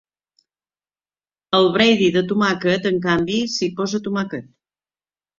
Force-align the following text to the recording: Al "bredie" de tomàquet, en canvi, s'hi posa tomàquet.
Al 1.57 1.67
"bredie" 1.75 2.07
de 2.15 2.23
tomàquet, 2.31 2.87
en 2.91 2.97
canvi, 3.03 3.37
s'hi 3.57 3.69
posa 3.81 4.01
tomàquet. 4.09 4.49